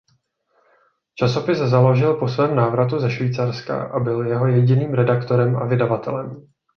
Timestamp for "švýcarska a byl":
3.11-4.27